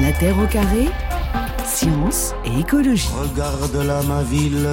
[0.00, 0.88] La Terre au carré,
[1.64, 3.08] science et écologie.
[3.14, 4.68] Regarde là ma ville,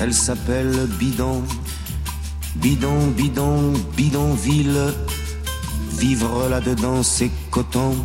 [0.00, 1.42] elle s'appelle Bidon.
[2.54, 4.94] Bidon, bidon, bidonville.
[5.98, 7.96] Vivre là-dedans, c'est coton.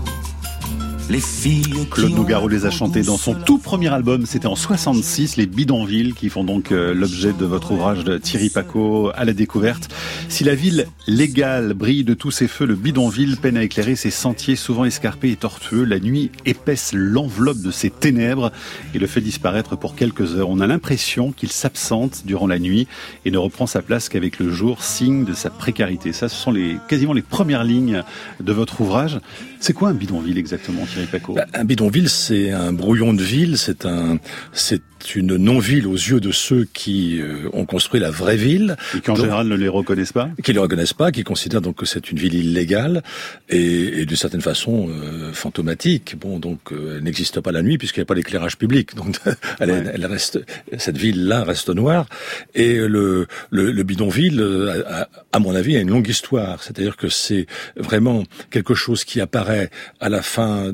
[1.89, 6.13] Claude Nougaro les a chantés dans son tout premier album, c'était en 66, les bidonvilles,
[6.13, 9.89] qui font donc euh, l'objet de votre ouvrage de Thierry Paco à la découverte.
[10.29, 14.09] Si la ville légale brille de tous ses feux, le bidonville peine à éclairer ses
[14.09, 15.83] sentiers souvent escarpés et tortueux.
[15.83, 18.51] La nuit épaisse l'enveloppe de ses ténèbres
[18.93, 20.49] et le fait disparaître pour quelques heures.
[20.49, 22.87] On a l'impression qu'il s'absente durant la nuit
[23.25, 26.13] et ne reprend sa place qu'avec le jour, signe de sa précarité.
[26.13, 28.03] Ça, ce sont les, quasiment les premières lignes
[28.39, 29.19] de votre ouvrage.
[29.59, 33.57] C'est quoi un bidonville exactement, Thierry Paco bah, Un bidonville, c'est un brouillon de ville,
[33.57, 34.19] c'est un,
[34.53, 34.81] c'est
[35.15, 38.77] une non-ville aux yeux de ceux qui euh, ont construit la vraie ville.
[38.95, 41.61] Et qui en général ne les reconnaissent pas Qui ne les reconnaissent pas, qui considèrent
[41.61, 43.03] donc que c'est une ville illégale
[43.49, 46.17] et, et d'une certaine façon euh, fantomatique.
[46.19, 48.95] Bon, donc euh, elle n'existe pas la nuit puisqu'il n'y a pas d'éclairage public.
[49.01, 49.19] Donc
[49.59, 50.39] elle, elle, reste,
[50.77, 52.05] cette ville-là reste noire.
[52.53, 54.41] Et le, le, le bidonville,
[54.87, 56.61] à, à mon avis, a une longue histoire.
[56.61, 57.47] C'est-à-dire que c'est
[57.77, 60.73] vraiment quelque chose qui apparaît à la fin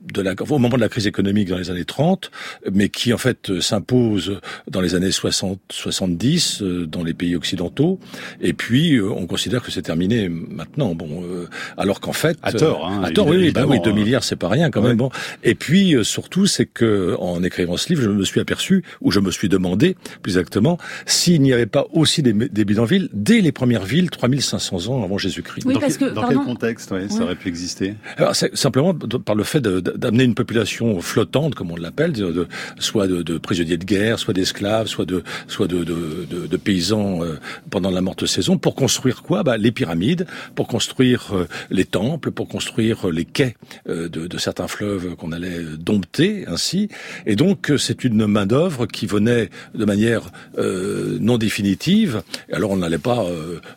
[0.11, 2.31] de la, au moment de la crise économique dans les années 30,
[2.71, 7.35] mais qui en fait euh, s'impose dans les années 60, 70 euh, dans les pays
[7.35, 7.99] occidentaux.
[8.41, 10.95] Et puis euh, on considère que c'est terminé maintenant.
[10.95, 11.23] Bon,
[11.77, 14.49] alors qu'en fait, à tort, hein, à tort, oui, bah oui, 2 milliards, c'est pas
[14.49, 14.97] rien quand même.
[14.97, 15.09] Bon,
[15.43, 19.19] et puis surtout, c'est que en écrivant ce livre, je me suis aperçu, ou je
[19.19, 23.51] me suis demandé, plus exactement, s'il n'y avait pas aussi des, des bidonvilles dès les
[23.51, 25.65] premières villes, 3500 ans avant Jésus-Christ.
[25.65, 27.95] Oui, dans, parce que, dans quel contexte ouais, ça aurait pu exister?
[28.17, 32.47] Alors, simplement par le fait de d'amener une population flottante, comme on l'appelle, de,
[32.79, 37.39] soit de, de, prisonniers de guerre, soit d'esclaves, soit de, soit de, de paysans euh,
[37.69, 39.43] pendant la morte saison, pour construire quoi?
[39.43, 43.55] Bah, Les pyramides, pour construire euh, les temples, pour construire euh, les quais
[43.87, 46.89] de, certains fleuves qu'on allait dompter ainsi.
[47.27, 50.23] Et donc c'est une main d'œuvre qui venait de manière
[50.57, 52.23] non définitive.
[52.51, 53.23] Alors on n'allait pas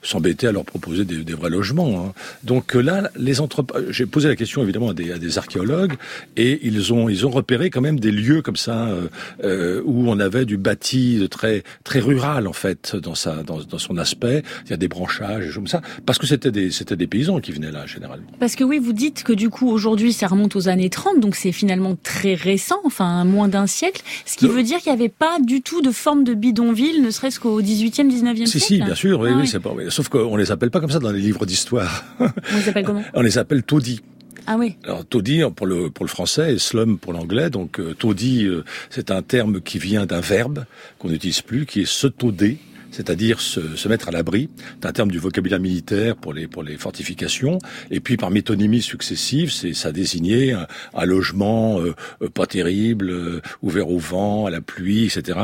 [0.03, 2.07] s'embêter à leur proposer des, des vrais logements.
[2.07, 2.13] Hein.
[2.45, 5.95] Donc là, les entreprises, j'ai posé la question évidemment à des, à des archéologues
[6.37, 9.09] et ils ont ils ont repéré quand même des lieux comme ça euh,
[9.43, 13.79] euh, où on avait du bâti très très rural en fait dans sa dans, dans
[13.79, 14.43] son aspect.
[14.65, 17.41] Il y a des branchages et comme ça parce que c'était des c'était des paysans
[17.41, 18.27] qui venaient là généralement.
[18.39, 21.35] Parce que oui, vous dites que du coup aujourd'hui ça remonte aux années 30, donc
[21.35, 25.09] c'est finalement très récent, enfin moins d'un siècle, ce qui veut dire qu'il n'y avait
[25.09, 28.47] pas du tout de forme de bidonville, ne serait-ce qu'au 18e, 19e siècle.
[28.47, 29.71] Si si, bien sûr, oui, ah oui, c'est pas.
[29.89, 32.05] Sauf qu'on les appelle pas comme ça dans les livres d'histoire.
[32.21, 33.03] On les appelle comment?
[33.15, 34.01] On les appelle taudis.
[34.47, 34.77] Ah oui.
[34.85, 37.51] Alors taudis pour le pour le français et slum pour l'anglais.
[37.51, 40.65] Donc euh, taudis, euh, c'est un terme qui vient d'un verbe
[40.99, 42.59] qu'on n'utilise plus, qui est se tauder
[42.95, 44.49] c'est-à-dire se, se, mettre à l'abri.
[44.81, 47.59] C'est un terme du vocabulaire militaire pour les, pour les fortifications.
[47.91, 53.11] Et puis par métonymie successive, c'est ça désignait un, un logement euh, euh, pas terrible,
[53.11, 55.39] euh, ouvert au vent, à la pluie, etc.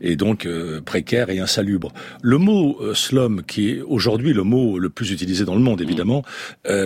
[0.00, 0.48] et donc
[0.84, 1.92] précaire et insalubre.
[2.22, 6.22] Le mot slum, qui est aujourd'hui le mot le plus utilisé dans le monde, évidemment,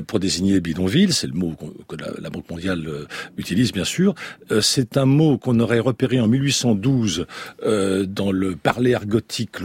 [0.06, 1.54] pour désigner bidonville, c'est le mot
[1.88, 2.88] que la, la, Banque mondiale
[3.36, 4.14] utilise, bien sûr.
[4.60, 7.26] c'est un mot qu'on aurait repéré en 1812
[7.62, 9.60] dans le parler argotique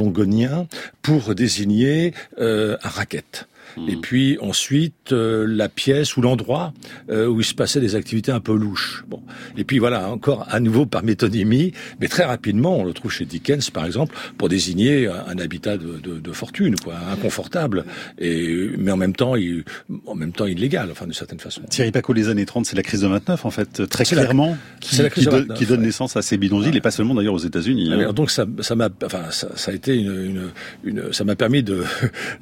[1.02, 3.48] pour désigner euh, un racket.
[3.88, 4.02] Et hmm.
[4.02, 6.74] puis ensuite euh, la pièce ou l'endroit
[7.10, 9.04] euh, où il se passait des activités un peu louches.
[9.08, 9.22] Bon.
[9.58, 13.26] Et puis voilà, encore à nouveau par métonymie, mais très rapidement, on le trouve chez
[13.26, 17.86] Dickens par exemple, pour désigner un habitat de, de, de fortune, quoi, inconfortable,
[18.18, 19.64] et mais en même temps, il,
[20.06, 21.62] en même temps illégal, enfin d'une certaine façon.
[21.70, 24.98] Thierry Paco, les années 30, c'est la crise de 29 en fait, très clairement, qui,
[24.98, 27.92] la qui, qui, donne naissance à ces bidonvilles, et pas seulement d'ailleurs aux États-Unis.
[27.92, 28.14] Hein.
[28.14, 30.50] donc ça, ça m'a, enfin ça, ça, a été une, une,
[30.84, 31.84] une ça m'a permis de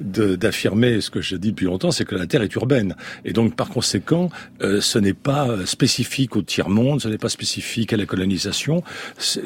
[0.00, 2.94] d'affirmer ce que je dis depuis longtemps, c'est que la Terre est urbaine.
[3.24, 4.30] Et donc, par conséquent,
[4.62, 8.82] euh, ce n'est pas euh, spécifique au tiers-monde, ce n'est pas spécifique à la colonisation.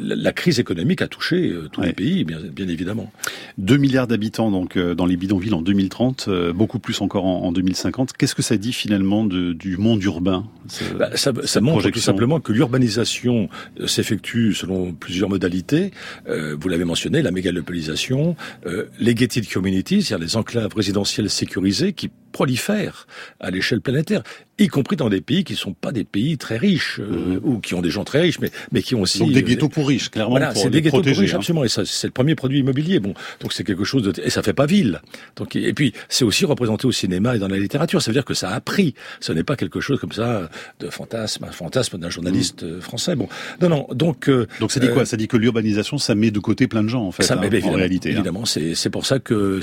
[0.00, 3.10] La crise économique a touché euh, tous les pays, bien, bien, évidemment.
[3.58, 8.12] 2 milliards d'habitants donc dans les bidonvilles en 2030, beaucoup plus encore en, en 2050.
[8.12, 10.46] Qu'est-ce que ça dit finalement de, du monde urbain
[10.98, 13.48] bah, Ça, ça montre tout simplement que l'urbanisation
[13.86, 15.92] s'effectue selon plusieurs modalités.
[16.26, 18.36] vous l'avez mentionné, la mégalopolisation,
[18.98, 23.06] les gated communities, c'est-à-dire les enclaves résidentielles sécurisées qui prolifèrent
[23.40, 24.22] à l'échelle planétaire
[24.58, 27.40] y compris dans des pays qui sont pas des pays très riches euh, mhm.
[27.44, 29.68] ou qui ont des gens très riches, mais mais qui ont aussi donc des ghettos
[29.68, 30.30] pour riches, clairement.
[30.30, 31.36] Voilà, c'est des ghettos pour riches, hein.
[31.36, 31.64] absolument.
[31.64, 32.98] Et ça, c'est le premier produit immobilier.
[32.98, 35.00] Bon, donc c'est quelque chose de et ça fait pas ville.
[35.36, 38.02] Donc et puis c'est aussi représenté au cinéma et dans la littérature.
[38.02, 38.94] Ça veut dire que ça a pris.
[39.20, 40.50] Ce n'est pas quelque chose comme ça
[40.80, 42.80] de fantasme, un fantasme d'un journaliste mhm.
[42.80, 43.14] français.
[43.14, 43.28] Bon,
[43.60, 43.86] non, non.
[43.92, 45.06] Donc euh, donc ça dit quoi?
[45.06, 47.22] Ça dit que l'urbanisation, ça met de côté plein de gens en fait.
[47.22, 48.10] Ça, hein, en réalité.
[48.10, 48.12] Hein.
[48.12, 49.60] Évidemment, c'est c'est pour ça que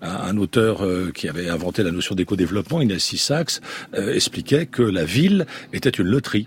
[0.00, 3.60] un auteur euh, qui avait inventé la notion d'éco-développement, Inès Sissax,
[3.94, 6.46] explique expliquait que la ville était une loterie.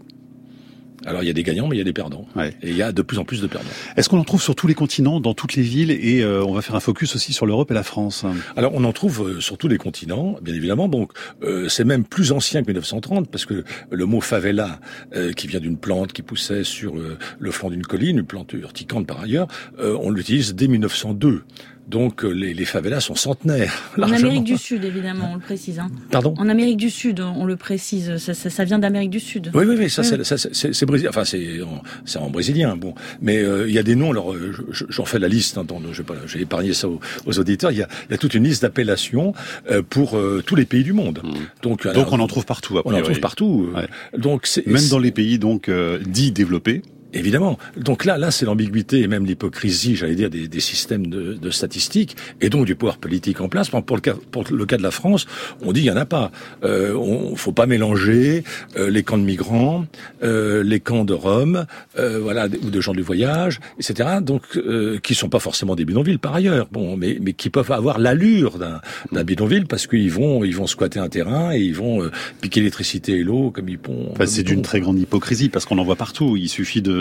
[1.04, 2.28] Alors il y a des gagnants, mais il y a des perdants.
[2.36, 2.56] Ouais.
[2.62, 3.68] Et il y a de plus en plus de perdants.
[3.98, 6.54] Est-ce qu'on en trouve sur tous les continents, dans toutes les villes, et euh, on
[6.54, 8.24] va faire un focus aussi sur l'Europe et la France?
[8.56, 10.88] Alors on en trouve euh, sur tous les continents, bien évidemment.
[10.88, 11.12] Donc
[11.42, 14.80] euh, c'est même plus ancien que 1930 parce que le mot favela,
[15.16, 19.08] euh, qui vient d'une plante qui poussait sur le, flanc d'une colline, une plante urticante
[19.08, 19.48] par ailleurs,
[19.80, 21.44] on l'utilise dès 1902.
[21.92, 23.74] Donc euh, les, les favelas sont centenaires.
[23.98, 24.04] En.
[24.12, 25.80] Amérique du Sud, évidemment, on le précise.
[25.80, 25.90] Hein.
[26.10, 26.34] Pardon?
[26.38, 28.18] En Amérique du Sud, on le précise.
[28.18, 29.52] Ça, ça, ça vient d'Amérique du Sud.
[29.54, 30.08] Oui, oui, oui, ça, Oui.
[30.10, 31.10] c'est- ça, c'est- c'est c'est brésilien.
[31.10, 32.76] Enfin, c'est en, c'est en brésilien.
[32.78, 34.12] Bon, mais euh, il y a des noms.
[34.12, 35.58] Alors, euh, je- j'en fais la liste.
[35.58, 37.72] Hein, donc, je vais pas, j'ai épargné ça aux, aux auditeurs.
[37.72, 39.34] Il y, a, il y a toute une liste d'appellations
[39.70, 41.22] euh, pour euh, tous les pays du monde.
[41.64, 41.94] Donc, Mmh.
[41.94, 42.80] Donc on en trouve partout.
[42.86, 43.70] on en trouve partout.
[43.76, 43.88] Ouais.
[44.18, 46.82] Donc, c'est Même dans les pays donc euh, dits développés.
[47.14, 47.58] Évidemment.
[47.78, 51.50] Donc là, là, c'est l'ambiguïté et même l'hypocrisie, j'allais dire, des, des systèmes de, de
[51.50, 53.70] statistiques et donc du pouvoir politique en place.
[53.70, 55.28] Pour le cas, pour le cas de la France,
[55.62, 56.32] on dit il y en a pas.
[56.64, 58.44] Euh, on faut pas mélanger
[58.78, 59.86] euh, les camps de migrants,
[60.24, 61.66] euh, les camps de Rome,
[62.00, 64.20] euh, voilà, ou de gens du voyage, etc.
[64.22, 66.68] Donc euh, qui sont pas forcément des bidonvilles par ailleurs.
[66.72, 68.80] Bon, mais mais qui peuvent avoir l'allure d'un
[69.12, 72.62] d'un bidonville parce qu'ils vont ils vont squatter un terrain et ils vont euh, piquer
[72.62, 74.12] l'électricité et l'eau comme ils pourront.
[74.12, 76.38] Enfin, c'est d'une très grande hypocrisie parce qu'on en voit partout.
[76.38, 77.01] Il suffit de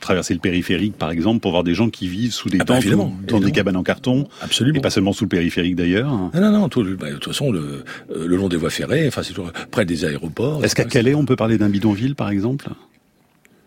[0.00, 2.74] traverser le périphérique, par exemple, pour voir des gens qui vivent sous des Ah bah,
[2.80, 3.40] tentes dans évidemment.
[3.40, 4.78] des cabanes en carton, Absolument.
[4.78, 6.10] et pas seulement sous le périphérique d'ailleurs.
[6.32, 7.84] Ah non, non, tout, bah, de toute façon, le,
[8.14, 9.34] euh, le long des voies ferrées, enfin, c'est
[9.70, 10.64] près des aéroports.
[10.64, 10.84] Est-ce qu'à.
[10.84, 12.68] Calais, on peut parler d'un bidonville, par exemple?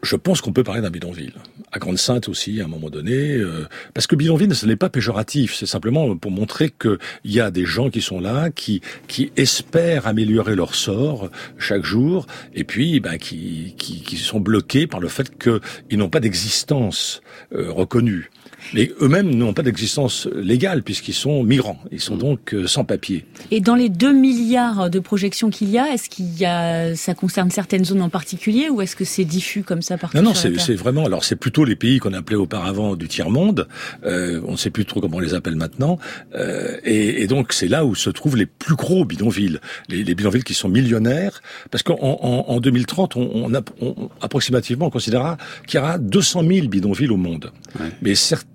[0.01, 1.33] Je pense qu'on peut parler d'un bidonville.
[1.71, 3.35] À Grande-Sainte aussi, à un moment donné.
[3.35, 5.55] euh, parce que bidonville, ce n'est pas péjoratif.
[5.55, 10.07] C'est simplement pour montrer qu'il y a des gens qui sont là, qui, qui espèrent
[10.07, 15.09] améliorer leur sort chaque jour, et puis bah, qui, qui, qui sont bloqués par le
[15.09, 17.21] fait qu'ils n'ont pas d'existence
[17.53, 18.31] euh, reconnue.
[18.73, 21.79] Mais eux-mêmes n'ont pas d'existence légale puisqu'ils sont migrants.
[21.91, 23.25] Ils sont donc euh, sans papier.
[23.51, 27.13] Et dans les 2 milliards de projections qu'il y a, est-ce qu'il y a, ça
[27.13, 30.33] concerne certaines zones en particulier ou est-ce que c'est diffus comme ça partout Non, non,
[30.33, 31.05] c'est vraiment.
[31.05, 33.67] Alors, c'est plutôt les pays qu'on appelait auparavant du tiers monde.
[34.05, 35.97] Euh, on ne sait plus trop comment on les appelle maintenant.
[36.35, 39.59] Euh, et, et donc, c'est là où se trouvent les plus gros bidonvilles,
[39.89, 41.41] les, les bidonvilles qui sont millionnaires,
[41.71, 45.97] parce qu'en en, en 2030, on, on, a, on- approximativement, on considérera qu'il y aura
[45.97, 47.51] 200 000 bidonvilles au monde.
[47.79, 47.87] Ouais.
[48.01, 48.48] Mais certains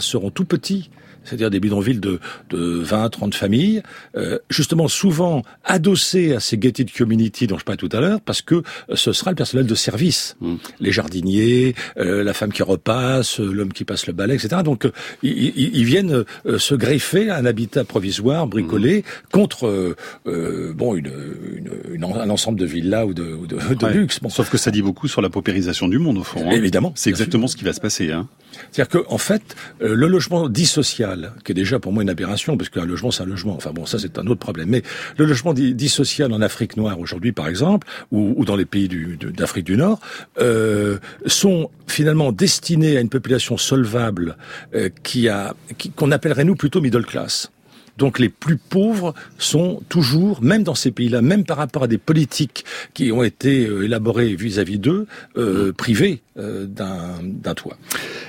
[0.00, 0.90] seront tout petits.
[1.28, 2.18] C'est-à-dire des bidonvilles de,
[2.50, 3.82] de 20, 30 familles,
[4.16, 8.40] euh, justement souvent adossés à ces gated community dont je parlais tout à l'heure, parce
[8.42, 8.62] que euh,
[8.94, 10.54] ce sera le personnel de service Mm.
[10.80, 14.62] les jardiniers, euh, la femme qui repasse, euh, l'homme qui passe le balai, etc.
[14.64, 14.92] Donc euh,
[15.22, 16.24] ils, ils- viennent
[16.58, 19.94] se greffer à un habitat provisoire bricolé contre
[20.26, 21.10] euh, bon une,
[21.56, 23.92] une- une- un ensemble de villas ou de, ou de, de Ouais.
[23.94, 24.20] luxe.
[24.20, 26.42] Bon, Sauf que ça dit beaucoup sur la paupérisation du monde, au fond.
[26.46, 26.50] hein.
[26.52, 27.10] Évidemment, C'est sûr.
[27.10, 28.12] exactement ce qui va se passer.
[28.12, 28.28] Hein.
[28.72, 29.42] C'est-à-dire qu'en en fait,
[29.80, 33.22] le logement dit social, qui est déjà pour moi une aberration, parce qu'un logement c'est
[33.22, 33.54] un logement.
[33.54, 34.68] Enfin bon, ça c'est un autre problème.
[34.68, 34.82] Mais
[35.16, 39.64] le logement dit, social en Afrique noire aujourd'hui, par exemple, ou, dans les pays d'Afrique
[39.64, 40.00] du Nord,
[40.40, 44.36] euh, sont finalement destinés à une population solvable
[44.74, 45.54] euh, qui a
[45.96, 47.50] qu'on appellerait nous plutôt middle class.
[47.98, 51.98] Donc les plus pauvres sont toujours, même dans ces pays-là, même par rapport à des
[51.98, 52.64] politiques
[52.94, 55.06] qui ont été euh, élaborées vis-à-vis d'eux,
[55.36, 57.76] euh, privés euh, d'un d'un toit.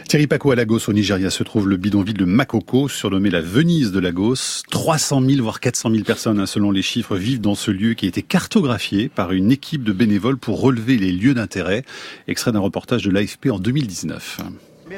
[0.08, 3.92] Thierry Paco à Lagos, au Nigeria, se trouve le bidonville de Makoko, surnommé la Venise
[3.92, 4.64] de Lagos.
[4.72, 8.06] 300 000, voire 400 000 personnes, hein, selon les chiffres, vivent dans ce lieu qui
[8.06, 11.84] a été cartographié par une équipe de bénévoles pour relever les lieux d'intérêt.
[12.28, 14.40] Extrait d'un reportage de l'AFP en 2019.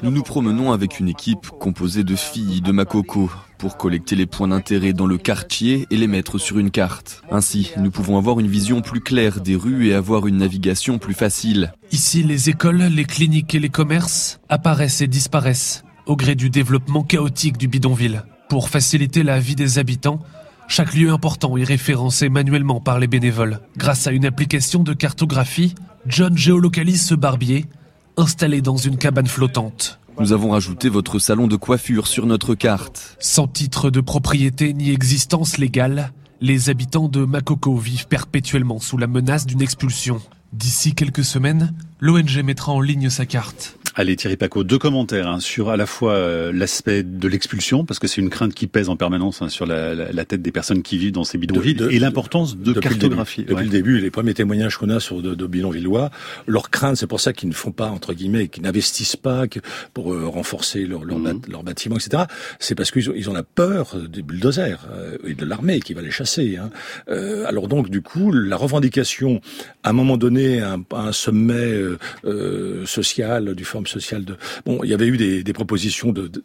[0.03, 4.47] Nous nous promenons avec une équipe composée de filles de Makoko pour collecter les points
[4.47, 7.21] d'intérêt dans le quartier et les mettre sur une carte.
[7.29, 11.13] Ainsi, nous pouvons avoir une vision plus claire des rues et avoir une navigation plus
[11.13, 11.73] facile.
[11.91, 17.03] Ici, les écoles, les cliniques et les commerces apparaissent et disparaissent au gré du développement
[17.03, 18.23] chaotique du bidonville.
[18.49, 20.19] Pour faciliter la vie des habitants,
[20.67, 23.59] chaque lieu important est référencé manuellement par les bénévoles.
[23.77, 25.75] Grâce à une application de cartographie,
[26.07, 27.65] John géolocalise ce barbier,
[28.17, 29.99] installé dans une cabane flottante.
[30.19, 33.17] Nous avons rajouté votre salon de coiffure sur notre carte.
[33.19, 39.07] Sans titre de propriété ni existence légale, les habitants de Makoko vivent perpétuellement sous la
[39.07, 40.21] menace d'une expulsion.
[40.53, 43.77] D'ici quelques semaines, l'ONG mettra en ligne sa carte.
[43.95, 47.99] Allez Thierry Paco, deux commentaires hein, sur à la fois euh, l'aspect de l'expulsion, parce
[47.99, 50.53] que c'est une crainte qui pèse en permanence hein, sur la, la- la tête des
[50.53, 53.43] personnes qui vivent dans ces bidonvilles, De- de- et l'importance de cartographier.
[53.43, 53.49] début.
[53.53, 53.63] Depuis Ouais.
[53.65, 56.09] le début, les premiers témoignages qu'on a sur de, de bidonvillois,
[56.47, 59.59] leur crainte, c'est pour ça qu'ils ne font pas, entre guillemets, qu'ils n'investissent pas que
[59.93, 62.23] pour euh, renforcer leur, leur, bat- leur bâtiment, etc.
[62.59, 65.93] C'est parce qu'ils ont, ils ont la peur des bulldozers euh, et de l'armée qui
[65.93, 66.55] va les chasser.
[66.55, 66.69] Hein.
[67.09, 69.41] Euh, alors donc, du coup, la revendication,
[69.83, 74.37] à un moment donné, un, un sommet euh, euh, social, du forum social de...
[74.65, 76.43] Bon, il y avait eu des, des propositions de, de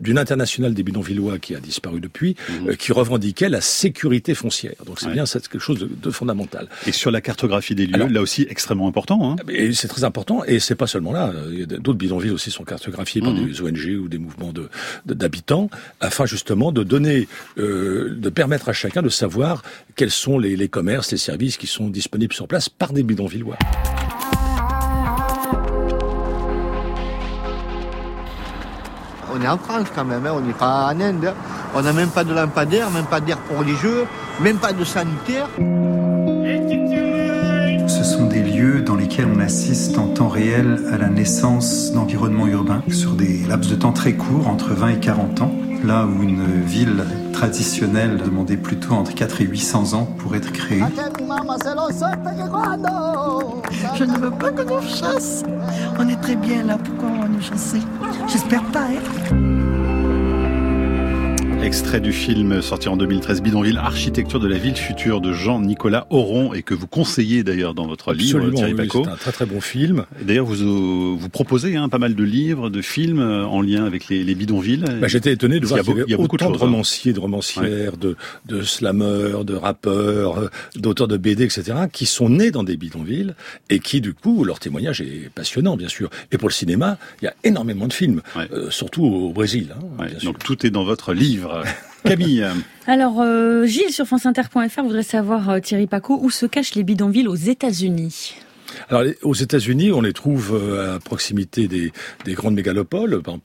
[0.00, 2.76] d'une internationale des bidonvillois qui a disparu depuis, mhm.
[2.76, 4.74] qui revendiquait la sécurité foncière.
[4.86, 6.68] Donc c'est bien, c'est quelque chose de, fondamental.
[6.86, 9.32] Et sur la cartographie des lieux, là aussi extrêmement important.
[9.32, 9.36] Hein.
[9.72, 11.32] C'est très important, et c'est pas seulement là.
[11.66, 13.46] D'autres bidonvilles aussi sont cartographiés par mhm.
[13.46, 14.68] des ONG ou des mouvements de
[15.06, 15.70] d'habitants,
[16.00, 19.62] afin justement de donner, euh, de permettre à chacun de savoir
[19.96, 23.58] quels sont les, les commerces, les services qui sont disponibles sur place par des bidonvillois.
[29.38, 30.32] On est en France quand même, hein.
[30.34, 31.32] on n'est pas en Inde.
[31.74, 34.04] On n'a même pas de lampadaire, même pas d'air pour les jeux,
[34.40, 35.48] même pas de sanitaire.
[37.86, 42.46] Ce sont des lieux dans lesquels on assiste en temps réel à la naissance d'environnements
[42.46, 45.52] urbains sur des laps de temps très courts, entre 20 et 40 ans,
[45.84, 47.04] là où une ville
[47.38, 50.82] traditionnelle demandait plutôt entre 4 et 800 ans pour être créée.
[53.94, 55.44] Je ne veux pas que nous chasse.
[56.00, 57.78] On est très bien là, pourquoi on va nous chasser
[58.26, 59.57] J'espère pas, hein?
[61.68, 66.54] Extrait du film sorti en 2013, Bidonville, Architecture de la ville future de Jean-Nicolas Auron
[66.54, 70.06] et que vous conseillez d'ailleurs dans votre livre, Thierry c'est un très très bon film.
[70.22, 73.84] D'ailleurs, vous, euh, vous proposez hein, pas mal de livres, de films euh, en lien
[73.84, 74.82] avec les, les bidonvilles.
[74.98, 76.64] Bah, J'étais étonné de voir qu'il y, avait beaucoup autant de, de hein.
[76.64, 82.30] romanciers, de romancières, de, de slameurs, de rappeurs, euh, d'auteurs de BD, etc., qui sont
[82.30, 83.34] nés dans des bidonvilles
[83.68, 86.08] et qui, du coup, leur témoignage est passionnant, bien sûr.
[86.32, 88.22] Et pour le cinéma, il y a énormément de films,
[88.70, 89.74] surtout au Brésil.
[90.00, 91.57] Hein, donc tout est dans votre livre.
[92.04, 92.46] Camille.
[92.86, 97.28] Alors, euh, Gilles sur franceinter.fr voudrait savoir, euh, Thierry Paco, où se cachent les bidonvilles
[97.28, 98.36] aux États-Unis?
[98.88, 101.92] Alors, aux États-Unis, on les trouve euh, à proximité des,
[102.24, 103.38] des grandes mégalopoles, par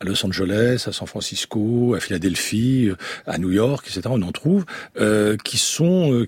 [0.00, 2.90] à Los Angeles, à San Francisco, à Philadelphie,
[3.26, 4.02] à New York, etc.
[4.10, 4.64] On en trouve
[4.98, 6.26] euh, qui sont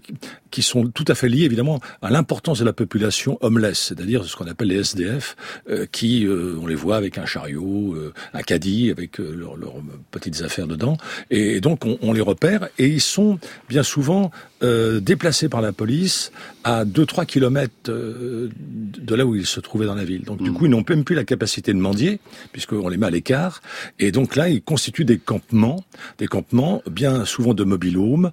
[0.56, 4.34] qui sont tout à fait liés évidemment à l'importance de la population homeless, c'est-à-dire ce
[4.36, 5.36] qu'on appelle les SDF,
[5.68, 9.58] euh, qui euh, on les voit avec un chariot, euh, un caddie avec leurs
[10.10, 10.96] petites affaires dedans,
[11.30, 13.38] et, donc on, on, les repère et ils sont
[13.68, 14.30] bien souvent
[14.62, 16.32] déplacés par la police
[16.64, 17.90] à 2-3 kilomètres
[18.36, 20.22] de là où ils se trouvaient dans la ville.
[20.22, 20.54] Donc du mmh.
[20.54, 22.20] coup ils n'ont même plus la capacité de mendier
[22.52, 23.62] puisqu'on les met à l'écart,
[23.98, 25.84] et donc là ils constituent des campements,
[26.18, 28.30] des campements bien souvent de mobile home,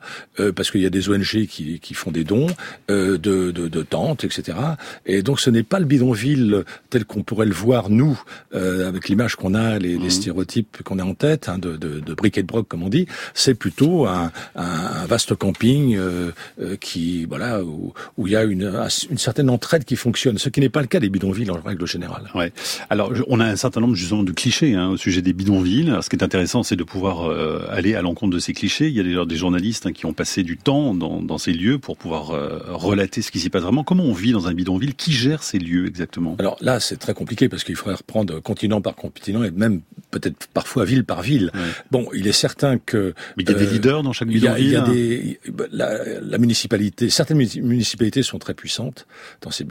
[0.56, 2.48] parce qu'il y a des ONG qui, qui font des dons,
[2.90, 4.58] euh, de, de, de, tentes, etc.
[5.06, 8.22] Et donc ce n'est pas le bidonville tel qu'on pourrait le voir nous,
[8.54, 10.10] euh, avec l'image qu'on a, les, les mhm.
[10.10, 13.08] stéréotypes qu'on a en tête, hein, de, de, de briquet de broc comme on dit.
[13.34, 16.32] C'est plutôt un, un, vaste camping euh,
[16.62, 18.72] euh, qui, voilà, où, où, il y a une,
[19.10, 21.88] une certaine entraide qui fonctionne, ce qui n'est pas le cas des bidonvilles en règle
[21.88, 22.30] générale.
[22.36, 22.52] Ouais.
[22.90, 25.90] Alors on a un certain nombre justement de clichés hein, au sujet des bidonvilles.
[25.90, 28.88] Alors, ce qui est intéressant, c'est de pouvoir euh, aller à l'encontre de ces clichés.
[28.88, 31.54] Il y a d'ailleurs des journalistes hein, qui ont passé du temps dans, dans ces
[31.54, 33.84] lieux pour pouvoir euh, relater ce qui s'y passe vraiment.
[33.84, 34.96] Comment on vit dans un bidonville?
[34.96, 36.36] Qui gère ces lieux exactement?
[36.40, 39.82] Alors là, c'est très compliqué parce qu'il faudrait reprendre continent par continent et même
[40.12, 41.52] peut-être parfois ville par ville.
[41.92, 43.14] Bon, il est certain que...
[43.38, 45.40] Mais il y a des euh, leaders dans chaque bidonville Il y a, des...
[45.72, 49.08] La, la, municipalité, certaines municipalités sont très puissantes,
[49.42, 49.66] dans ces,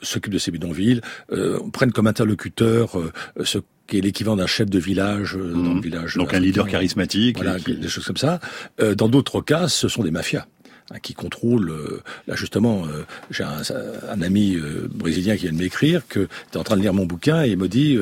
[0.00, 1.00] s'occupent de ces bidonvilles,
[1.32, 3.12] euh, prennent comme interlocuteur euh,
[3.44, 5.80] ce qui est l'équivalent d'un chef de village dans le mmh.
[5.80, 6.16] village.
[6.16, 7.36] Donc un leader charismatique.
[7.36, 8.40] Voilà, des choses comme ça.
[8.78, 10.46] dans d'autres cas, ce sont des mafias.
[10.90, 11.70] Hein, qui contrôle.
[11.70, 13.62] Euh, là justement, euh, j'ai un,
[14.10, 17.06] un, ami euh, brésilien qui vient de m'écrire que était en train de lire mon
[17.06, 17.96] bouquin et il me dit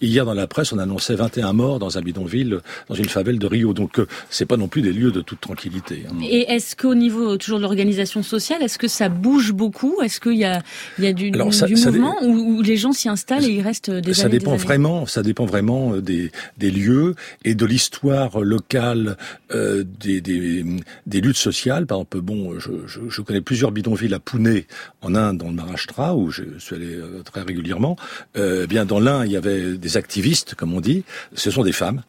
[0.00, 3.46] hier dans la presse on annonçait 21 morts dans un bidonville, dans une favelle de
[3.46, 3.72] Rio.
[3.72, 4.00] Donc
[4.30, 6.04] c'est pas non plus des lieux de toute tranquillité.
[6.08, 6.14] Hein.
[6.22, 10.00] Et est-ce qu'au niveau toujours de l'organisation sociale, est-ce que ça bouge beaucoup?
[10.02, 10.62] Est-ce qu'il y a,
[10.98, 14.14] il y a du, du mouvement où, les gens s'y installent et ils restent des
[14.14, 17.14] ça années, dépend des vraiment, ça dépend vraiment des, des lieux
[17.44, 19.16] et de l'histoire locale
[19.52, 20.64] euh, des, des,
[21.06, 21.86] des luttes sociales.
[21.86, 24.62] Par exemple, bon, je, connais plusieurs bidonvilles à Pune,
[25.02, 27.96] en Inde, dans le Maharashtra, où je suis allé euh, très régulièrement.
[28.36, 31.04] Euh, eh bien, dans l'un, il y avait des activistes, comme on dit.
[31.34, 32.02] Ce sont des femmes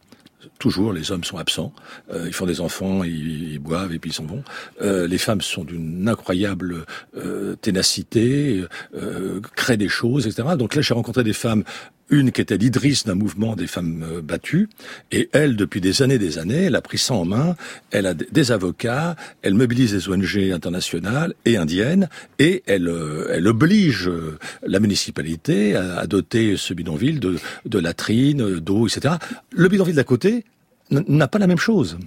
[0.58, 1.74] toujours, les hommes sont absents.
[2.14, 4.42] Euh, ils font des enfants, ils, boivent et puis ils s'en vont.
[4.82, 6.86] Les femmes sont d'une incroyable
[7.62, 8.64] ténacité,
[9.56, 10.56] créent des choses, etc.
[10.58, 11.66] Donc là, j'ai rencontré des femmes
[12.10, 14.70] une qui était l'idrice d'un mouvement des femmes euh, battues,
[15.12, 17.56] et elle, depuis des années des années, elle a pris ça en main,
[17.92, 22.10] elle a des avocats, elle mobilise des ONG internationales et indiennes,
[22.40, 28.60] et elle, euh, elle oblige euh, la municipalité à, doter ce bidonville de, de latrines,
[28.60, 29.16] d'eau, etc.
[29.52, 30.46] Le bidonville d'à côté
[30.92, 31.98] n'a pas la même chose.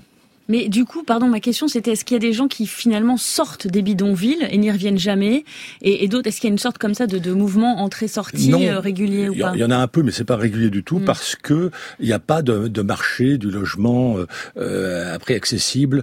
[0.49, 3.17] Mais du coup, pardon, ma question c'était est-ce qu'il y a des gens qui finalement
[3.17, 5.45] sortent des bidonvilles et n'y reviennent jamais
[5.83, 8.81] Et, d'autres, est-ce qu'il y a une sorte comme ça de, de mouvement entrée-sortie euh,
[8.81, 10.99] régulier ou pas Il y en a un peu, mais c'est pas régulier du tout
[10.99, 11.05] mm.
[11.05, 14.27] parce que il n'y a pas de, de, marché du logement euh,
[14.57, 16.03] euh, après accessible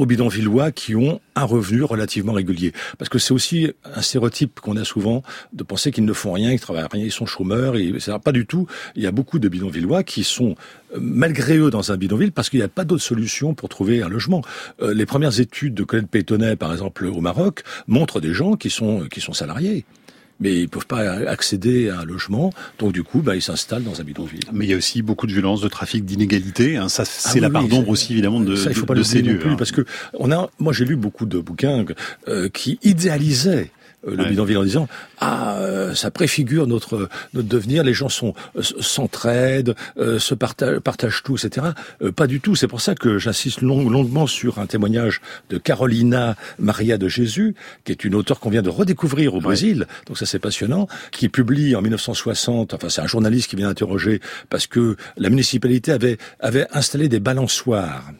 [0.00, 2.72] aux bidonvillois qui ont un revenu relativement régulier.
[2.98, 6.52] Parce que c'est aussi un stéréotype qu'on a souvent de penser qu'ils ne font rien,
[6.52, 7.76] ils travaillent rien, ils sont chômeurs.
[7.76, 8.66] Et c'est pas du tout.
[8.96, 10.56] Il y a beaucoup de bidonvillois qui sont
[10.94, 14.02] euh, malgré eux dans un bidonville parce qu'il n'y a pas d'autre solution pour trouver
[14.02, 14.42] un logement.
[14.80, 18.70] Euh, les premières études de Colette Pétonnet, par exemple, au Maroc, montrent des gens qui
[18.70, 19.84] sont qui sont salariés
[20.40, 24.00] mais ils peuvent pas accéder à un logement, donc du coup, bah, ils s'installent dans
[24.00, 24.40] un bidonville.
[24.52, 26.76] Mais il y a aussi beaucoup de violence, de trafic, d'inégalité.
[26.76, 26.88] Hein.
[26.88, 29.22] Ça, c'est ah la part d'ombre aussi évidemment de, ça, il faut pas de ces
[29.22, 29.38] lieux.
[29.38, 29.56] Plus, hein.
[29.56, 31.84] Parce que on a, moi, j'ai lu beaucoup de bouquins
[32.28, 33.70] euh, qui idéalisaient
[34.06, 34.88] euh, le bidonville en disant
[35.18, 37.84] ah euh, ça préfigure notre notre devenir.
[37.84, 41.68] Les gens sont euh, s'entraident se partagent, partagent tout etc
[42.16, 42.54] pas du tout.
[42.54, 47.54] C'est pour ça que j'insiste longuement sur un témoignage de Carolina Maria de Jésus
[47.84, 49.86] qui est une auteure qu'on vient de redécouvrir au Brésil.
[50.06, 50.88] Donc ça c'est passionnant.
[51.12, 55.92] Qui publie en 1960 enfin c'est un journaliste qui vient interroger parce que la municipalité
[55.92, 58.10] avait avait installé des balançoires.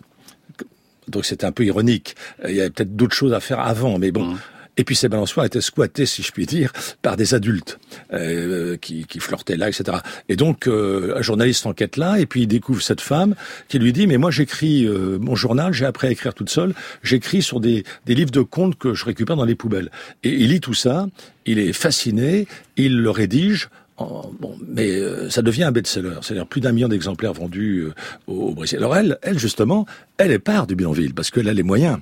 [1.08, 2.14] Donc c'était un peu ironique.
[2.46, 4.38] Il y avait peut-être d'autres choses à faire avant, mais bon, mmh.
[4.76, 6.72] Et puis ces balançoires étaient squattés, si je puis dire,
[7.02, 7.78] par des adultes
[8.12, 9.98] euh, qui, qui flirtaient là, etc.
[10.28, 13.34] Et donc euh, un journaliste enquête là, et puis il découvre cette femme
[13.68, 16.74] qui lui dit mais moi j'écris euh, mon journal, j'ai appris à écrire toute seule,
[17.02, 19.90] j'écris sur des, des livres de contes que je récupère dans les poubelles.
[20.22, 21.06] Et il lit tout ça,
[21.46, 22.46] il est fasciné,
[22.76, 23.68] il le rédige
[24.04, 27.94] bon, mais euh, ça devient un best-seller, c'est-à-dire plus d'un million d'exemplaires vendus euh,
[28.26, 28.78] au, Brésil.
[28.78, 29.86] Alors elle, elle justement,
[30.18, 31.98] elle est part du bidonville parce qu'elle a les moyens.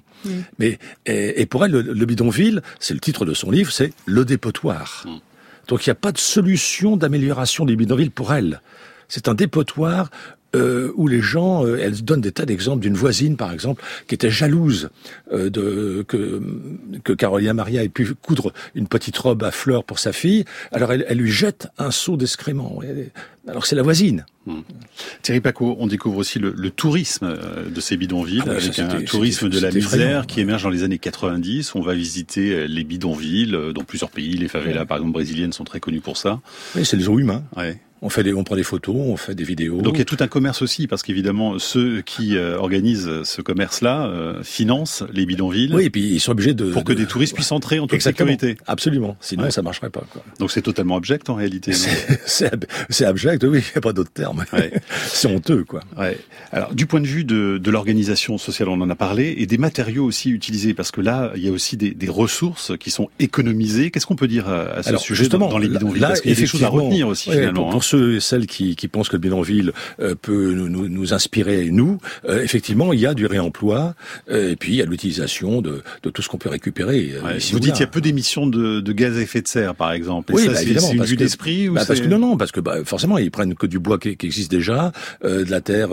[0.58, 5.04] Mais et, pour elle, le, bidonville, c'est le titre de son livre, c'est le dépotoir.
[5.06, 5.18] Mm.
[5.68, 8.60] Donc il n'y a pas de solution d'amélioration du bidonville pour elle.
[9.08, 10.10] C'est un dépotoir
[10.56, 14.14] euh, où les gens, euh, elles donnent des tas d'exemples d'une voisine, par exemple, qui
[14.14, 14.88] était jalouse
[15.32, 16.40] euh, de que
[17.04, 20.44] que Carolina Maria ait pu coudre une petite robe à fleurs pour sa fille.
[20.72, 22.80] Alors elle, elle lui jette un seau d'excréments.
[23.46, 24.24] Alors c'est la voisine.
[24.46, 24.60] Hmm.
[25.20, 29.02] Thierry Paco, on découvre aussi le, le tourisme euh, de ces bidonvilles, ah avec un
[29.02, 31.74] tourisme de la misère qui émerge dans les années 90.
[31.74, 34.38] On va visiter les bidonvilles dans plusieurs pays.
[34.38, 36.40] Les favelas, par exemple, brésiliennes sont très connues pour ça.
[36.74, 37.44] Oui, c'est les gens humains.
[37.54, 37.78] Ouais.
[38.00, 39.80] On fait des, on prend des photos, on fait des vidéos.
[39.80, 43.42] Donc il y a tout un commerce aussi, parce qu'évidemment ceux qui euh, organisent ce
[43.42, 45.74] commerce-là euh, financent les bidonvilles.
[45.74, 48.00] Oui, et puis ils sont obligés de pour que des touristes puissent entrer en toute
[48.00, 48.56] sécurité.
[48.66, 49.16] Absolument.
[49.20, 50.04] Sinon ça marcherait pas.
[50.12, 50.22] Quoi.
[50.38, 51.72] Donc c'est totalement abject en réalité.
[52.26, 53.58] C'est abject, oui.
[53.68, 54.44] Il n'y a pas d'autre terme.
[54.52, 54.72] Ouais.
[55.06, 55.80] c'est honteux, quoi.
[55.96, 56.18] Ouais.
[56.52, 59.58] Alors du point de vue de, de l'organisation sociale, on en a parlé, et des
[59.58, 63.08] matériaux aussi utilisés, parce que là il y a aussi des, des ressources qui sont
[63.18, 63.90] économisées.
[63.90, 66.00] Qu'est-ce qu'on peut dire à, ce sujet justement, dans, les bidonvilles?
[66.00, 67.72] Parce qu'il y a des choses à retenir aussi finalement.
[67.72, 71.14] Hein ceux et celles qui, qui pensent que le bidonville euh, peut nous, nous, nous,
[71.14, 71.98] inspirer, nous,
[72.28, 73.94] euh, effectivement, il y a du réemploi,
[74.30, 77.14] euh, et puis il y a l'utilisation de, de, tout ce qu'on peut récupérer.
[77.52, 79.92] vous dites qu'il y a peu d'émissions de, de, gaz à effet de serre, par
[79.92, 80.32] exemple.
[80.34, 80.88] oui, ça, bah, évidemment.
[80.88, 83.54] C'est une vue d'esprit bah, Parce que non, non, parce que bah, forcément, ils prennent
[83.54, 85.90] que du bois qui, qui existe déjà, de la terre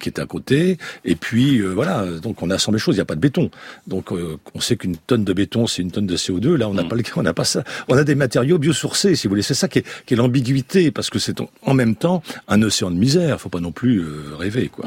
[0.00, 3.06] qui est à côté, et puis voilà, donc on assemble les choses, il n'y a
[3.06, 3.50] pas de béton.
[3.86, 4.12] Donc
[4.54, 6.54] on sait qu'une tonne de béton, c'est une tonne de CO2.
[6.54, 6.88] Là, on n'a mm.
[6.88, 7.64] pas le on n'a pas ça.
[7.88, 9.42] On a des matériaux biosourcés, si vous voulez.
[9.42, 12.90] C'est ça qui est, qui est l'ambiguïté, parce que c'est en même temps un océan
[12.90, 13.40] de misère.
[13.40, 14.86] Faut pas non plus euh, rêver, quoi.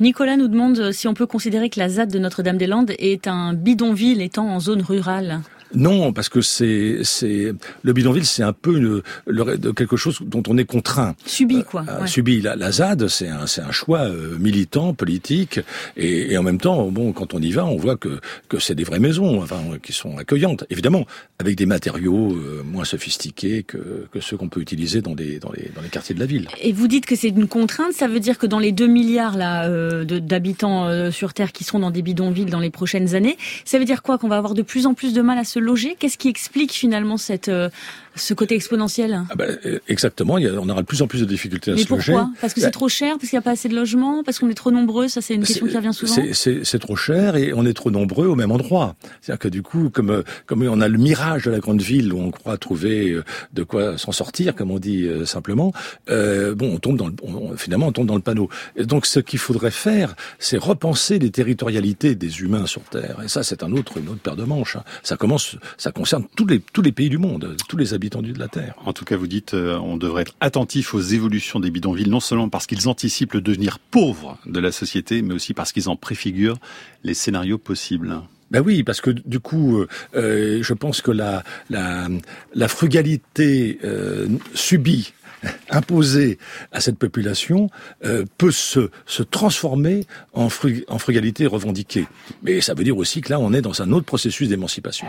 [0.00, 3.54] Nicolas nous demande euh, si on peut considérer que la ZAD de Notre-Dame-des-Landes est un
[3.54, 5.40] bidonville étant en zone rurale.
[5.74, 10.42] Non, parce que c'est c'est le bidonville, c'est un peu une, le, quelque chose dont
[10.48, 11.14] on est contraint.
[11.24, 11.84] Subi quoi.
[11.88, 12.40] Euh, subi.
[12.40, 15.60] La, la ZAD, c'est un c'est un choix euh, militant, politique,
[15.96, 18.74] et, et, en même temps, bon, quand on y va, on voit que que c'est
[18.74, 21.06] des vraies maisons, enfin, qui sont accueillantes, évidemment,
[21.38, 25.52] avec des matériaux euh, moins sophistiqués que que ceux qu'on peut utiliser dans les dans
[25.52, 26.48] les dans les quartiers de la ville.
[26.60, 29.36] Et vous dites que c'est une contrainte, ça veut dire que dans les 2 milliards
[29.36, 29.68] là
[30.04, 34.02] d'habitants sur Terre qui seront dans des bidonvilles dans les prochaines années, ça veut dire
[34.02, 35.96] quoi qu'on va avoir de plus en plus de mal à se loger.
[35.98, 37.70] Qu'est-ce qui explique finalement cette, euh,
[38.16, 41.06] ce côté exponentiel ah ben, euh, Exactement, il y a, on aura de plus en
[41.06, 42.14] plus de difficultés à Mais se pourquoi?
[42.14, 42.26] Loger.
[42.40, 44.38] Parce que c'est bah trop cher, parce qu'il n'y a pas assez de logements, parce
[44.38, 47.52] qu'on est trop nombreux, ça c'est une question qui revient souvent C'est trop cher et
[47.54, 48.94] on est trop nombreux au même endroit.
[49.20, 52.12] C'est-à-dire que du coup, comme, euh, comme on a le mirage de la grande ville
[52.12, 53.16] où on croit trouver
[53.52, 55.72] de quoi s'en sortir, comme on dit simplement,
[56.10, 58.48] euh, bon, on tombe dans le, finalement on tombe dans le panneau.
[58.76, 63.18] Et donc ce qu'il faudrait faire, c'est repenser les territorialités des humains sur Terre.
[63.24, 64.76] Et ça, c'est un autre, une autre paire de manches.
[64.76, 64.84] Hein.
[65.02, 68.38] Ça commence, ça concerne tous les, tous les pays du monde, tous les habitants de
[68.38, 68.74] la Terre.
[68.84, 72.20] En tout cas, vous dites, euh, on devrait être attentif aux évolutions des bidonvilles, non
[72.20, 75.96] seulement parce qu'ils anticipent le devenir pauvre de la société, mais aussi parce qu'ils en
[75.96, 76.58] préfigurent
[77.04, 78.20] les scénarios possibles.
[78.50, 82.08] Ben oui, parce que du coup, euh, euh je pense que la, la,
[82.54, 85.14] la frugalité euh, subie
[85.70, 86.38] imposée
[86.70, 87.70] à cette population
[88.04, 90.48] euh, peut se, se transformer en,
[90.88, 92.06] en frugalité revendiquée.
[92.42, 95.06] Mais ça veut dire aussi que là, on est dans un autre processus d'émancipation.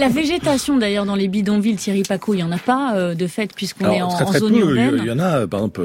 [0.00, 3.26] La végétation d'ailleurs dans les bidonvilles, Thierry Paco, il n'y en a pas euh, de
[3.26, 4.96] fait puisqu'on est en, zone urbaine.
[4.98, 5.82] Il y en a, par exemple.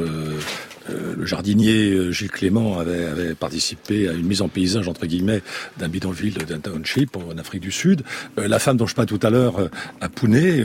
[0.96, 5.42] Euh, le jardinier Gilles Clément avait, avait, participé à une mise en paysage entre guillemets
[5.78, 8.04] d'un bidonville, d'un township en Afrique du Sud.
[8.38, 9.70] la femme dont je parlais tout à l'heure
[10.02, 10.64] à Pounet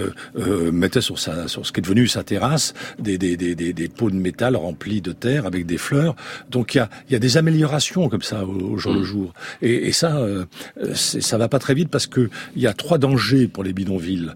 [0.72, 4.10] mettait sur sa sur ce qui est devenu sa terrasse des, des, des, des, pots
[4.10, 6.14] de métal remplis de terre avec des fleurs.
[6.50, 9.04] Donc il y a, y a des améliorations comme ça au, jour le mm.
[9.04, 9.34] jour.
[9.62, 10.22] Et, et ça,
[10.94, 14.32] ça va pas très vite parce que il y a trois dangers pour les bidonvilles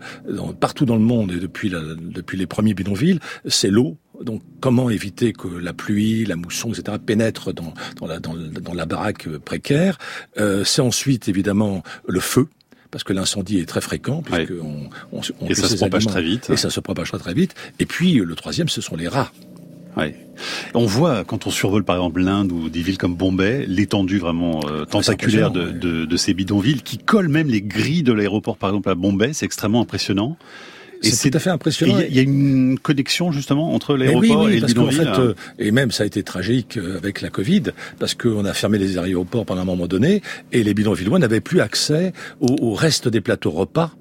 [0.61, 3.97] partout dans le monde et depuis, la, depuis les premiers bidonvilles, c'est l'eau.
[4.23, 8.75] Donc, comment éviter que la pluie, la mousson, etc., pénètrent dans, dans, la, dans, dans
[8.75, 9.99] la baraque précaire?
[10.39, 12.49] Euh, C'est ensuite, évidemment, le feu
[12.91, 16.23] parce que l'incendie est très fréquent, puisque on, on, on, et ça se propage très
[16.23, 16.49] vite.
[16.49, 17.53] Et ça se propage très vite.
[17.81, 19.33] Et puis le troisième, ce sont les rats.
[19.97, 20.15] Ouais.
[20.75, 24.61] On voit quand on survole par exemple l'Inde ou des villes comme Bombay, l'étendue vraiment
[24.69, 28.71] euh, tentaculaire de, de, de, ces bidonvilles qui collent même les grilles de l'aéroport par
[28.71, 30.37] exemple à Bombay, c'est extrêmement impressionnant.
[31.05, 31.99] Et c'est tout à fait impressionnant.
[32.09, 35.09] Il y, a une connexion justement entre l'aéroport et le bidonville.
[35.09, 37.65] En fait, euh, et même ça a été tragique euh, avec la Covid
[37.99, 41.61] parce qu'on a fermé les aéroports pendant un moment donné et les bidonvillois n'avaient plus
[41.61, 43.93] accès au, au reste des plateaux repas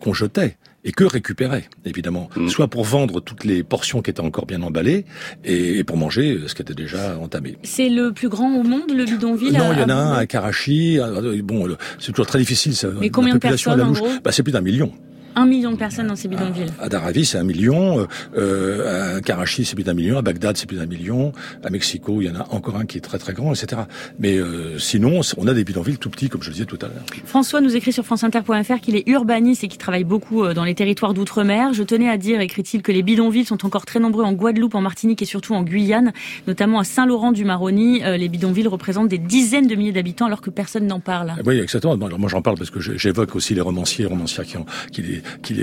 [0.00, 2.30] qu'on jetait et que récupérer, évidemment.
[2.36, 2.48] Mm.
[2.48, 5.04] Soit pour vendre toutes les portions qui étaient encore bien emballées,
[5.44, 7.58] et, pour manger ce qui était déjà entamé.
[7.64, 10.26] C'est le plus grand au monde, le bidonville Non, il y en a un à
[10.26, 10.98] Karachi.
[11.42, 11.68] Bon,
[11.98, 12.74] c'est toujours très difficile.
[12.74, 14.08] Ça, Mais combien de personnes, en gros?
[14.24, 14.92] Bah, C'est plus d'un million.
[15.38, 16.72] Un million de personnes dans ces bidonvilles.
[16.80, 18.00] À, Daravi, c'est un million.
[18.00, 18.06] Euh,
[18.38, 20.16] euh, à Karachi, c'est plus d'un million.
[20.16, 21.32] À Bagdad, c'est plus d'un million.
[21.62, 23.82] À Mexico, il y en a encore un qui est très très grand, etc.
[24.18, 26.86] Mais euh, sinon, on a des bidonvilles tout petits, comme je le disais tout à
[26.86, 27.04] l'heure.
[27.26, 30.74] François nous écrit sur franceinter.fr qu'il est urbaniste et qu'il travaille beaucoup euh, dans les
[30.74, 31.74] territoires d'outre-mer.
[31.74, 34.80] Je tenais à dire, écrit-il, que les bidonvilles sont encore très nombreux en Guadeloupe, en
[34.80, 36.12] Martinique et surtout en Guyane,
[36.46, 38.02] notamment à Saint-Laurent-du-Maroni.
[38.04, 41.34] Euh, les bidonvilles représentent des dizaines de milliers d'habitants alors que personne n'en parle.
[41.44, 41.96] Oui, exactement.
[41.96, 45.22] moi, j'en parle parce que j'évoque aussi les romanciers et romancières qui, ont, qui, les,
[45.42, 45.54] qui,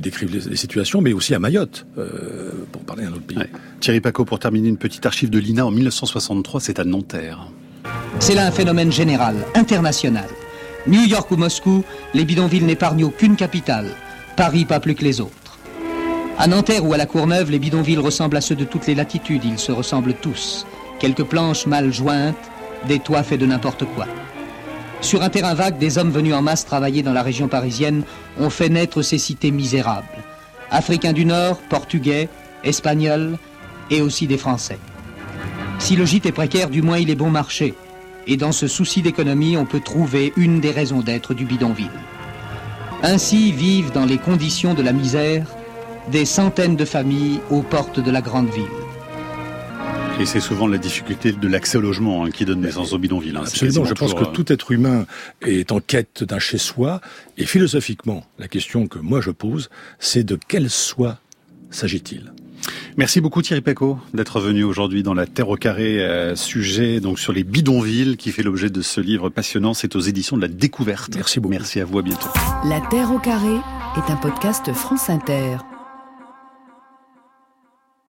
[0.00, 3.38] décrivent les, situations, mais aussi à Mayotte, euh, pour parler d'un autre pays.
[3.80, 7.48] Thierry Paco, pour terminer, une petite archive de l'INA en 1963, c'est à Nanterre.
[8.18, 10.28] C'est là un phénomène général, international.
[10.86, 11.84] New York ou Moscou,
[12.14, 13.90] les bidonvilles n'épargnent aucune capitale.
[14.36, 15.32] Paris pas plus que les autres.
[16.38, 19.44] À Nanterre ou à la Courneuve, les bidonvilles ressemblent à ceux de toutes les latitudes.
[19.44, 20.66] Ils se ressemblent tous.
[20.98, 22.36] Quelques planches mal jointes,
[22.86, 24.06] des toits faits de n'importe quoi.
[25.00, 28.02] Sur un terrain vague, des hommes venus en masse travailler dans la région parisienne
[28.40, 30.06] ont fait naître ces cités misérables.
[30.70, 32.28] Africains du Nord, Portugais,
[32.64, 33.38] Espagnols
[33.90, 34.78] et aussi des Français.
[35.78, 37.74] Si le gîte est précaire, du moins il est bon marché.
[38.26, 41.90] Et dans ce souci d'économie, on peut trouver une des raisons d'être du bidonville.
[43.02, 45.46] Ainsi vivent dans les conditions de la misère
[46.10, 48.64] des centaines de familles aux portes de la grande ville.
[50.18, 53.36] Et c'est souvent la difficulté de l'accès au logement hein, qui donne naissance au bidonville.
[53.36, 53.42] Hein.
[53.42, 55.06] Absolument, je pense que euh, tout être humain
[55.42, 57.02] est en quête d'un chez-soi.
[57.36, 61.18] Et philosophiquement, la question que moi je pose, c'est de quel soi
[61.70, 62.32] s'agit-il?
[62.96, 67.18] Merci beaucoup Thierry Pecot d'être venu aujourd'hui dans la Terre au carré, euh, sujet donc
[67.18, 69.74] sur les bidonvilles qui fait l'objet de ce livre passionnant.
[69.74, 71.14] C'est aux éditions de la Découverte.
[71.14, 71.52] Merci beaucoup.
[71.52, 72.28] Merci à vous, à bientôt.
[72.64, 73.56] La Terre au carré
[73.96, 75.58] est un podcast France Inter.